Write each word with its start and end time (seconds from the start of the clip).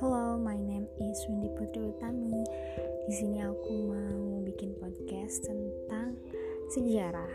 Hello, 0.00 0.40
my 0.40 0.56
name 0.56 0.88
is 0.96 1.28
Windy 1.28 1.52
Putri 1.60 1.92
Utami. 1.92 2.32
Di 3.04 3.12
sini 3.12 3.44
aku 3.44 3.84
mau 3.84 4.40
bikin 4.40 4.72
podcast 4.80 5.44
tentang 5.44 6.16
sejarah. 6.72 7.28